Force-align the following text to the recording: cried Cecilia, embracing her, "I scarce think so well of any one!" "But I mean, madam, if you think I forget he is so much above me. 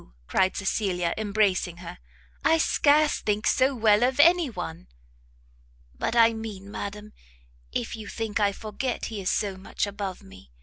cried 0.25 0.57
Cecilia, 0.57 1.13
embracing 1.15 1.77
her, 1.77 1.99
"I 2.43 2.57
scarce 2.57 3.19
think 3.19 3.45
so 3.45 3.75
well 3.75 4.01
of 4.01 4.19
any 4.19 4.49
one!" 4.49 4.87
"But 5.93 6.15
I 6.15 6.33
mean, 6.33 6.71
madam, 6.71 7.13
if 7.71 7.95
you 7.95 8.07
think 8.07 8.39
I 8.39 8.51
forget 8.51 9.05
he 9.13 9.21
is 9.21 9.29
so 9.29 9.57
much 9.57 9.85
above 9.85 10.23
me. 10.23 10.49